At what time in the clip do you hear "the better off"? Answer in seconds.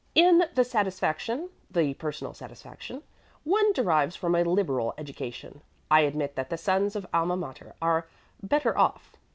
8.39-9.13